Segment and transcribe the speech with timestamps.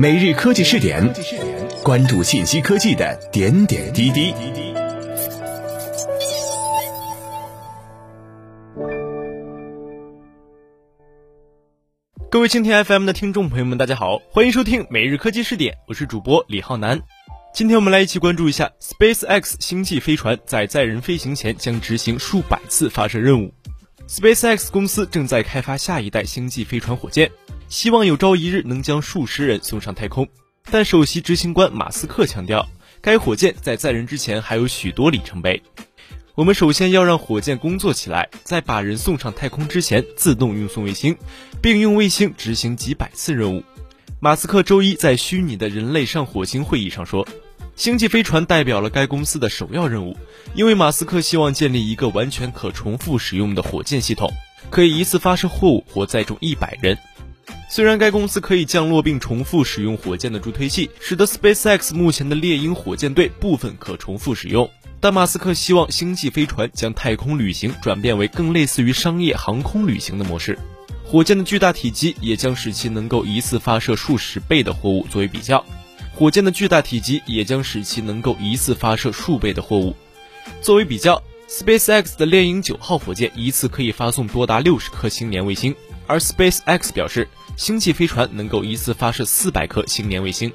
[0.00, 1.12] 每日科技试点，
[1.82, 4.32] 关注信息科技的点点滴滴。
[12.30, 16.98] 各位蜻蜓 FM 的听众朋友们，大家好，欢迎收听每日科技试点，我是主播李浩南。
[17.52, 23.52] 今天我们来一起关注一下 SpaceX 星际飞船在载人飞行前将执行数百次发射任务。
[24.08, 27.30] SpaceX 公司正在开发下一代星际飞船火箭。
[27.70, 30.28] 希望有朝一日能将数十人送上太空，
[30.72, 32.68] 但首席执行官马斯克强调，
[33.00, 35.62] 该火箭在载人之前还有许多里程碑。
[36.34, 41.16] 我们首先要让火箭工作起来，在把人送上太空之前，自动运送卫星，
[41.62, 43.62] 并用卫星执行几百次任务。
[44.18, 47.24] 马斯克周一在虚拟的人类上火星会议上说，
[47.76, 50.16] 星际飞船代表了该公司的首要任务，
[50.54, 54.28] 因为马斯克希望建立一个完全可重复使用的火箭系统，
[54.70, 56.98] 可以一次发射货物或载重一百人。
[57.72, 64.68] 虽然该公司可以降落并重复使用火箭的助推器，使得 SpaceX 目前的猎鹰火箭队部分可重复使用，
[64.98, 70.58] 但马斯克希望星际飞船将太空旅行转变为更类似于商业航空旅行的模式。
[71.04, 75.06] 火箭的巨大体积也将使其能够一次发射数十倍的货物。
[75.08, 75.64] 作为比较，
[76.12, 79.94] 火箭的巨大体积也将使其能够一次发射数倍的货物。
[80.60, 85.72] 作为比较，SpaceX 的猎鹰九号火箭一次可以发送多达六十颗星链卫星，
[86.10, 87.28] 而 SpaceX 表示。
[87.56, 90.50] 星际飞船能够一次发射四百颗星链卫星。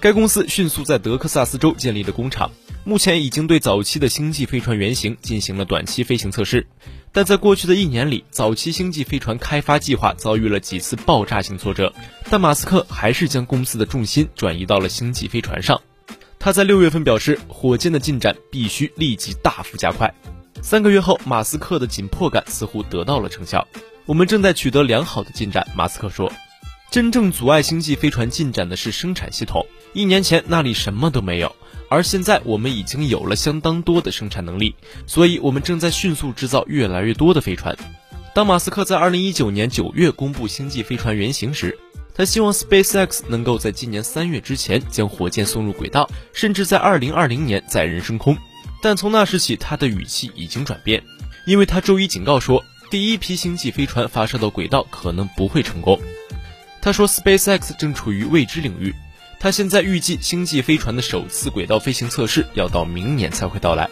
[0.00, 2.50] 该公司迅速在德克萨斯州建立的工厂，
[2.82, 6.66] 目前已经对早期的星际飞船原型进行了短期飞行测试。
[7.12, 11.94] 但在过去的一年里，早期星际飞船开发计划遭遇了几次爆炸性挫折。
[12.28, 15.80] 但马斯克还是将公司的重心转移到了星际飞船上。
[16.40, 20.12] 他在六月份表示，火箭的进展必须立即大幅加快。
[20.62, 23.66] 三个月后，马斯克的紧迫感似乎得到了成效。
[24.06, 26.32] 我们正在取得良好的进展，马斯克说。
[26.90, 29.66] 真正阻碍星际飞船进展的是生产系统。
[29.92, 31.54] 一年前那里什么都没有，
[31.88, 34.74] 而现在我们已经有了相当多的生产能力，
[35.06, 37.76] 所以我们正在迅速制造越来越多的飞船。
[38.32, 41.76] 当马斯克在2019年9月公布星际飞船原型时，
[42.14, 48.36] 他希望 SpaceX 能够在今年3月之前将火箭送入轨道，甚至在2020年载人升空。
[48.82, 51.02] 但从那时起，他的语气已经转变，
[51.46, 52.62] 因为他周一警告说。
[52.90, 55.98] 第一批星际飞船发射到轨道可能不会成功，
[56.82, 58.94] 他说，SpaceX 正处于未知领域。
[59.40, 63.88] 他现在预计星际飞船的首次轨道飞行测试要到明年才会到来。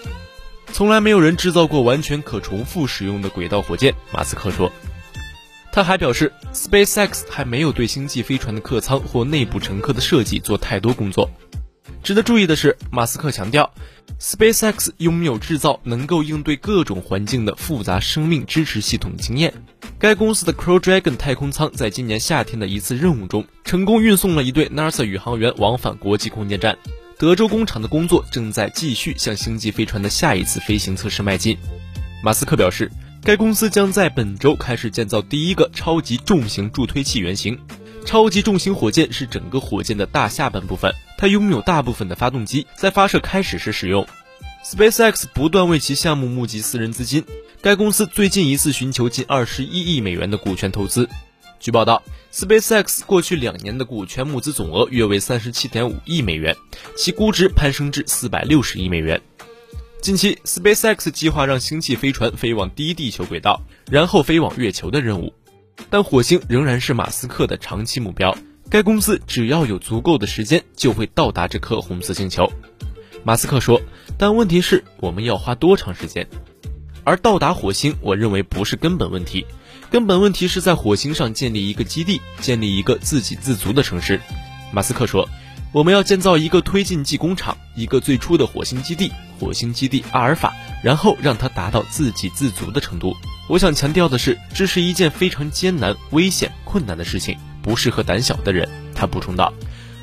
[0.71, 4.71] 从来没有人制造过完全可重复使用的轨道火箭，马斯克说。
[5.73, 11.31] 他还表示，SpaceX 还没有对星际飞船的客舱或内部乘客的设计做太多工作。
[12.03, 13.71] 值得注意的是，马斯克强调
[14.19, 19.53] ，SpaceX 拥有制造能够应对各种环境的复杂生命支持系统的经验。
[19.99, 26.77] 该公司的 Crew Dragon 太空舱在今年夏天的一次任务中，成功运送了一对 NASA 宇航员往返国际空间站。
[27.19, 31.57] 德州工厂的工作正在继续向星际飞船的下一次飞行测试迈进。
[32.25, 32.91] 马斯克表示，
[33.23, 37.59] 该公司将在本周开始建造第一个超级重型助推器原型。
[38.07, 44.07] 超级重型火箭是整个火箭的大下半部分，它拥有大部分的发动机在发射开始时使用。
[44.65, 47.23] SpaceX 不断为其项目募集私人资金，
[47.61, 51.07] 该公司最近一次寻求近二十一亿美元的股权投资。
[51.59, 56.57] 据报道，SpaceX 过去两年的股权募资总额约为三十七点五亿美元，
[56.97, 59.21] 其估值攀升至四百六十亿美元。
[60.01, 63.61] 近期，SpaceX 计划让星际飞船飞往低地球轨道，
[63.91, 65.35] 然后飞往月球的任务。
[65.91, 68.35] 但火星仍然是马斯克的长期目标。
[68.71, 72.51] 该公司只要有足够的时间，就会到达这颗红色星球。
[73.25, 73.83] 马斯克说
[74.17, 76.27] ：“但问题是，我们要花多长时间？
[77.03, 79.45] 而到达火星，我认为不是根本问题。
[79.91, 84.21] 根本问题是在火星上建立一个基地，建立一个自给自足的城市。”
[84.73, 85.29] 马斯克说。
[85.73, 93.17] 我们要建造一个推进剂工厂，一个最初的火星基地——火星基地阿尔法，然后让它达到自给自足的程度。
[93.49, 98.69] 我想强调的是，这是一件非常艰难、危险、困难的事情，不适合胆小的人。
[98.95, 99.53] 他补充道：“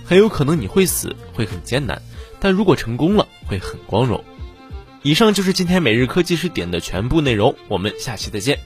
[0.06, 2.01] 很有可能你会死，会很艰难，
[2.39, 4.24] 但如果成功了，会很光荣。”
[5.04, 8.59] 以上就是今天每日科技视点的全部内容，我们下期再见。